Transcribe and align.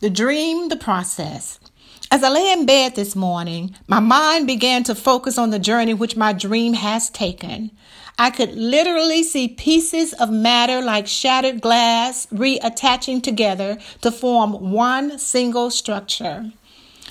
The 0.00 0.10
dream, 0.10 0.68
the 0.68 0.76
process. 0.76 1.58
As 2.10 2.22
I 2.22 2.28
lay 2.28 2.52
in 2.52 2.66
bed 2.66 2.94
this 2.94 3.16
morning, 3.16 3.74
my 3.88 3.98
mind 3.98 4.46
began 4.46 4.84
to 4.84 4.94
focus 4.94 5.36
on 5.36 5.50
the 5.50 5.58
journey 5.58 5.92
which 5.92 6.16
my 6.16 6.32
dream 6.32 6.74
has 6.74 7.10
taken. 7.10 7.72
I 8.16 8.30
could 8.30 8.54
literally 8.54 9.24
see 9.24 9.48
pieces 9.48 10.12
of 10.12 10.30
matter 10.30 10.80
like 10.80 11.08
shattered 11.08 11.60
glass 11.60 12.26
reattaching 12.26 13.24
together 13.24 13.78
to 14.02 14.12
form 14.12 14.70
one 14.70 15.18
single 15.18 15.68
structure. 15.68 16.52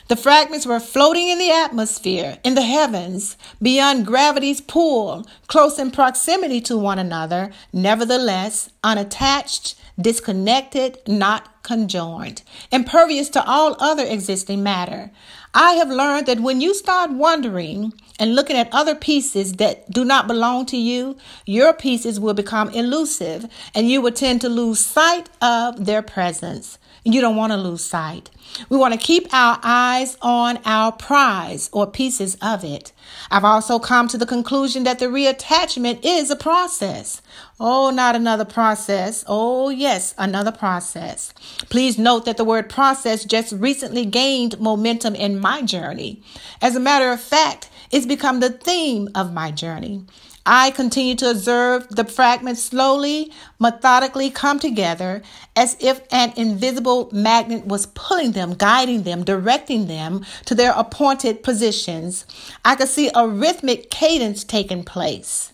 The 0.07 0.15
fragments 0.15 0.65
were 0.65 0.79
floating 0.79 1.27
in 1.27 1.39
the 1.39 1.51
atmosphere, 1.51 2.37
in 2.45 2.55
the 2.55 2.61
heavens, 2.61 3.35
beyond 3.61 4.05
gravity's 4.05 4.61
pull, 4.61 5.27
close 5.47 5.77
in 5.77 5.91
proximity 5.91 6.61
to 6.61 6.77
one 6.77 6.99
another, 6.99 7.51
nevertheless 7.73 8.69
unattached, 8.85 9.75
disconnected, 9.99 10.99
not 11.07 11.56
conjoined, 11.67 12.41
impervious 12.71 13.27
to 13.29 13.45
all 13.45 13.75
other 13.79 14.05
existing 14.05 14.63
matter. 14.63 15.11
I 15.53 15.73
have 15.73 15.89
learned 15.89 16.25
that 16.27 16.39
when 16.39 16.61
you 16.61 16.73
start 16.73 17.11
wondering 17.11 17.93
and 18.19 18.35
looking 18.35 18.55
at 18.55 18.69
other 18.71 18.95
pieces 18.95 19.53
that 19.53 19.91
do 19.91 20.05
not 20.05 20.27
belong 20.27 20.65
to 20.67 20.77
you, 20.77 21.17
your 21.45 21.73
pieces 21.73 22.19
will 22.19 22.33
become 22.33 22.69
elusive 22.69 23.45
and 23.75 23.89
you 23.89 24.01
will 24.01 24.13
tend 24.13 24.39
to 24.41 24.49
lose 24.49 24.79
sight 24.79 25.29
of 25.41 25.85
their 25.85 26.01
presence. 26.01 26.79
You 27.03 27.21
don't 27.21 27.37
want 27.37 27.53
to 27.53 27.57
lose 27.57 27.85
sight. 27.85 28.29
We 28.69 28.77
want 28.77 28.93
to 28.93 28.99
keep 28.99 29.33
our 29.33 29.59
eyes 29.63 30.17
on 30.21 30.59
our 30.65 30.91
prize 30.91 31.69
or 31.71 31.87
pieces 31.87 32.35
of 32.41 32.63
it. 32.63 32.91
I've 33.31 33.45
also 33.45 33.79
come 33.79 34.07
to 34.09 34.17
the 34.17 34.25
conclusion 34.25 34.83
that 34.83 34.99
the 34.99 35.05
reattachment 35.05 35.99
is 36.03 36.29
a 36.31 36.35
process. 36.35 37.21
Oh, 37.59 37.91
not 37.91 38.15
another 38.15 38.45
process. 38.45 39.23
Oh, 39.25 39.69
yes, 39.69 40.15
another 40.17 40.51
process. 40.51 41.33
Please 41.69 41.97
note 41.97 42.25
that 42.25 42.37
the 42.37 42.45
word 42.45 42.69
process 42.69 43.25
just 43.25 43.51
recently 43.53 44.05
gained 44.05 44.59
momentum 44.59 45.15
in 45.15 45.39
my 45.39 45.61
journey. 45.61 46.21
As 46.61 46.75
a 46.75 46.79
matter 46.79 47.11
of 47.11 47.19
fact, 47.19 47.69
it's 47.91 48.05
become 48.05 48.39
the 48.39 48.49
theme 48.49 49.09
of 49.15 49.33
my 49.33 49.51
journey. 49.51 50.05
I 50.49 50.71
continue 50.71 51.15
to 51.15 51.29
observe 51.29 51.89
the 51.89 52.05
fragments 52.05 52.63
slowly, 52.63 53.33
methodically 53.59 54.29
come 54.29 54.59
together 54.59 55.21
as 55.57 55.75
if 55.81 55.99
an 56.09 56.31
invisible 56.37 57.09
magnet 57.11 57.65
was 57.65 57.87
pulling 57.87 58.31
them, 58.31 58.53
guiding 58.53 59.03
them, 59.03 59.25
directing 59.25 59.87
them 59.87 60.25
to 60.45 60.55
their 60.55 60.71
appointed 60.71 61.43
positions. 61.43 62.25
I 62.63 62.75
could 62.75 62.87
see 62.87 63.11
a 63.13 63.27
rhythmic 63.27 63.89
cadence 63.89 64.45
taking 64.45 64.85
place, 64.85 65.51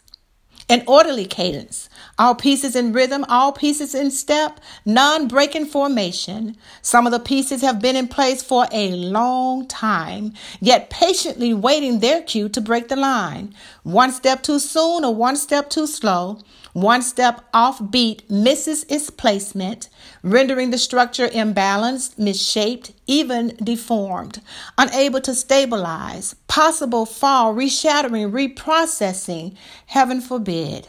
an 0.73 0.83
orderly 0.87 1.25
cadence. 1.27 1.87
All 2.17 2.33
pieces 2.33 2.75
in 2.75 2.93
rhythm, 2.93 3.23
all 3.29 3.51
pieces 3.51 3.93
in 3.93 4.09
step, 4.09 4.59
non 4.85 5.27
breaking 5.27 5.67
formation. 5.67 6.57
Some 6.81 7.05
of 7.05 7.11
the 7.11 7.19
pieces 7.19 7.61
have 7.61 7.79
been 7.79 7.95
in 7.95 8.07
place 8.07 8.41
for 8.41 8.65
a 8.71 8.89
long 8.91 9.67
time, 9.67 10.33
yet 10.59 10.89
patiently 10.89 11.53
waiting 11.53 11.99
their 11.99 12.23
cue 12.23 12.49
to 12.49 12.59
break 12.59 12.87
the 12.87 12.95
line. 12.95 13.53
One 13.83 14.11
step 14.11 14.41
too 14.41 14.57
soon 14.57 15.05
or 15.05 15.13
one 15.13 15.35
step 15.35 15.69
too 15.69 15.85
slow. 15.85 16.39
One 16.73 17.03
step 17.03 17.41
off 17.53 17.91
beat 17.91 18.29
misses 18.31 18.83
its 18.89 19.11
placement, 19.11 19.89
rendering 20.23 20.71
the 20.71 20.79
structure 20.79 21.27
imbalanced, 21.27 22.17
misshaped, 22.17 22.93
even 23.05 23.55
deformed, 23.63 24.41
unable 24.75 25.21
to 25.21 25.35
stabilize, 25.35 26.33
possible 26.47 27.05
fall, 27.05 27.53
reshattering, 27.53 28.31
reprocessing, 28.31 29.55
heaven 29.85 30.19
forbid. 30.19 30.87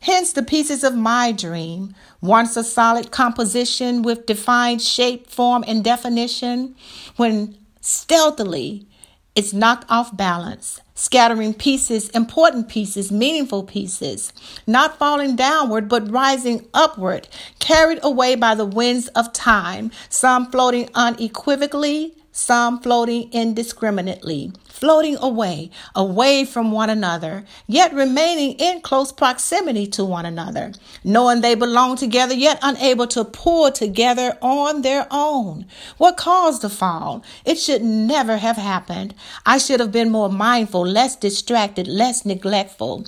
Hence, 0.00 0.32
the 0.32 0.42
pieces 0.42 0.82
of 0.82 0.94
my 0.94 1.32
dream, 1.32 1.94
once 2.22 2.56
a 2.56 2.64
solid 2.64 3.10
composition 3.10 4.02
with 4.02 4.24
defined 4.24 4.80
shape, 4.80 5.28
form, 5.28 5.64
and 5.66 5.84
definition, 5.84 6.74
when 7.16 7.58
stealthily 7.82 8.86
it's 9.34 9.52
knocked 9.52 9.84
off 9.90 10.16
balance, 10.16 10.80
scattering 10.96 11.54
pieces, 11.54 12.08
important 12.10 12.68
pieces, 12.68 13.12
meaningful 13.12 13.62
pieces, 13.62 14.32
not 14.66 14.98
falling 14.98 15.36
downward 15.36 15.88
but 15.88 16.10
rising 16.10 16.66
upward, 16.74 17.28
carried 17.60 18.00
away 18.02 18.34
by 18.34 18.56
the 18.56 18.64
winds 18.64 19.06
of 19.08 19.32
time, 19.32 19.92
some 20.08 20.50
floating 20.50 20.88
unequivocally, 20.94 22.16
some 22.36 22.78
floating 22.78 23.32
indiscriminately, 23.32 24.52
floating 24.68 25.16
away, 25.22 25.70
away 25.94 26.44
from 26.44 26.70
one 26.70 26.90
another, 26.90 27.46
yet 27.66 27.94
remaining 27.94 28.52
in 28.58 28.82
close 28.82 29.10
proximity 29.10 29.86
to 29.86 30.04
one 30.04 30.26
another, 30.26 30.72
knowing 31.02 31.40
they 31.40 31.54
belong 31.54 31.96
together, 31.96 32.34
yet 32.34 32.58
unable 32.62 33.06
to 33.06 33.24
pull 33.24 33.72
together 33.72 34.36
on 34.42 34.82
their 34.82 35.06
own. 35.10 35.64
What 35.96 36.18
caused 36.18 36.60
the 36.60 36.68
fall? 36.68 37.24
It 37.46 37.58
should 37.58 37.82
never 37.82 38.36
have 38.36 38.58
happened. 38.58 39.14
I 39.46 39.56
should 39.56 39.80
have 39.80 39.90
been 39.90 40.10
more 40.10 40.28
mindful, 40.28 40.86
less 40.86 41.16
distracted, 41.16 41.88
less 41.88 42.26
neglectful. 42.26 43.06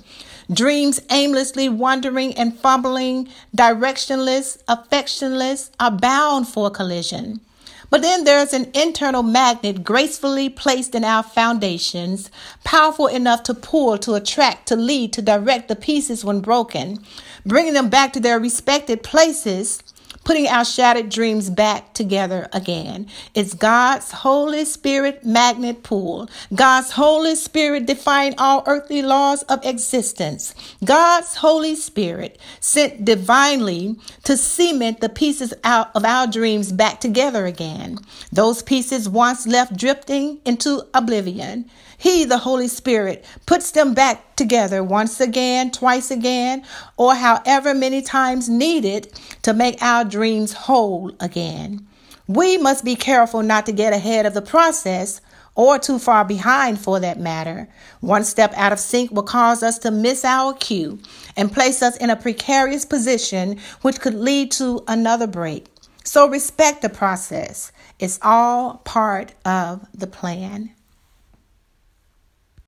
Dreams 0.51 0.99
aimlessly 1.11 1.69
wandering 1.69 2.33
and 2.33 2.57
fumbling, 2.57 3.29
directionless, 3.55 4.57
affectionless, 4.63 5.69
are 5.79 5.91
bound 5.91 6.47
for 6.47 6.71
collision. 6.71 7.41
But 7.89 8.01
then 8.01 8.23
there's 8.23 8.53
an 8.53 8.69
internal 8.73 9.23
magnet 9.23 9.83
gracefully 9.83 10.49
placed 10.49 10.93
in 10.93 11.03
our 11.03 11.23
foundations, 11.23 12.29
powerful 12.63 13.07
enough 13.07 13.43
to 13.43 13.53
pull, 13.53 13.97
to 13.99 14.13
attract, 14.13 14.67
to 14.67 14.75
lead, 14.75 15.13
to 15.13 15.21
direct 15.21 15.67
the 15.67 15.75
pieces 15.75 16.23
when 16.23 16.39
broken, 16.39 16.99
bringing 17.45 17.73
them 17.73 17.89
back 17.89 18.13
to 18.13 18.19
their 18.19 18.39
respected 18.39 19.01
places 19.01 19.81
putting 20.29 20.47
our 20.47 20.63
shattered 20.63 21.09
dreams 21.09 21.49
back 21.49 21.91
together 21.95 22.47
again. 22.53 23.07
It's 23.33 23.55
God's 23.55 24.11
Holy 24.11 24.63
Spirit 24.63 25.25
magnet 25.25 25.81
pool. 25.81 26.29
God's 26.53 26.91
Holy 26.91 27.33
Spirit 27.33 27.87
defying 27.87 28.35
all 28.37 28.61
earthly 28.67 29.01
laws 29.01 29.41
of 29.49 29.65
existence. 29.65 30.53
God's 30.85 31.37
Holy 31.37 31.73
Spirit 31.73 32.39
sent 32.59 33.03
divinely 33.03 33.95
to 34.25 34.37
cement 34.37 34.99
the 34.99 35.09
pieces 35.09 35.51
out 35.63 35.89
of 35.95 36.05
our 36.05 36.27
dreams 36.27 36.71
back 36.71 36.99
together 36.99 37.47
again. 37.47 37.97
Those 38.31 38.61
pieces 38.61 39.09
once 39.09 39.47
left 39.47 39.75
drifting 39.77 40.41
into 40.45 40.83
oblivion. 40.93 41.65
He, 41.99 42.23
the 42.23 42.37
Holy 42.37 42.69
Spirit, 42.69 43.25
puts 43.45 43.71
them 43.71 43.93
back 43.93 44.37
together 44.37 44.81
once 44.81 45.19
again, 45.19 45.69
twice 45.69 46.09
again, 46.09 46.63
or 46.95 47.13
however 47.13 47.73
many 47.73 48.01
times 48.01 48.47
needed 48.47 49.11
to 49.41 49.53
make 49.53 49.81
our 49.81 50.05
dreams 50.19 50.51
whole 50.51 51.13
again. 51.21 51.87
We 52.27 52.57
must 52.57 52.83
be 52.83 52.97
careful 52.97 53.41
not 53.41 53.65
to 53.67 53.71
get 53.71 53.93
ahead 53.93 54.25
of 54.25 54.33
the 54.33 54.41
process 54.41 55.21
or 55.55 55.79
too 55.79 55.97
far 55.97 56.25
behind 56.25 56.77
for 56.77 56.99
that 56.99 57.17
matter. 57.17 57.69
One 58.01 58.25
step 58.25 58.51
out 58.57 58.73
of 58.73 58.79
sync 58.79 59.11
will 59.11 59.23
cause 59.23 59.63
us 59.63 59.79
to 59.79 59.91
miss 59.91 60.25
our 60.25 60.53
cue 60.55 60.99
and 61.37 61.53
place 61.53 61.81
us 61.81 61.95
in 61.95 62.09
a 62.09 62.17
precarious 62.17 62.83
position 62.83 63.59
which 63.81 64.01
could 64.01 64.13
lead 64.13 64.51
to 64.51 64.83
another 64.89 65.25
break. 65.25 65.67
So 66.03 66.27
respect 66.27 66.81
the 66.81 66.89
process. 66.89 67.71
It's 67.97 68.19
all 68.21 68.79
part 68.79 69.33
of 69.45 69.87
the 69.93 70.07
plan. 70.07 70.71